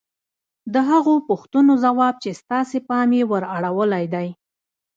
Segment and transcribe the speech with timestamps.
[0.73, 4.27] د هغو پوښتنو ځواب چې ستاسې پام يې ور اړولی دی.